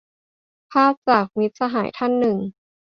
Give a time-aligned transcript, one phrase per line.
[0.71, 2.37] ภาพจาก มิตรสหายท่านหนึ่ง